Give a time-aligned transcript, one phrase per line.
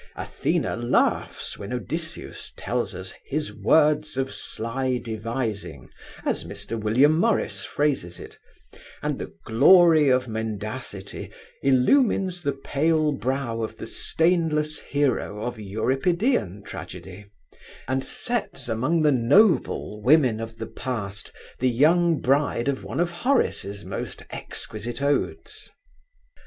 [0.15, 5.89] Athena laughs when Odysseus tells her "his words of sly devising,"
[6.25, 6.75] as Mr.
[6.81, 8.39] William Morris phrases it,
[9.03, 11.29] and the glory of mendacity
[11.61, 17.25] illumines the pale brow of the stainless hero of Euripidean tragedy,
[17.87, 23.11] and sets among the noble women of the past the young bride of one of
[23.11, 25.69] Horace's most exquisite odes.